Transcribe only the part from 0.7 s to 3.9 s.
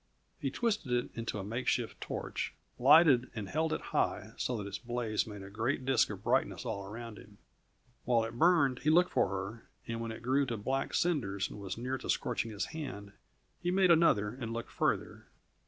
it into a makeshift torch, lighted and held it